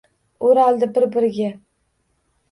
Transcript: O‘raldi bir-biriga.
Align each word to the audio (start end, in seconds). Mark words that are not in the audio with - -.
O‘raldi 0.51 0.87
bir-biriga. 0.95 1.51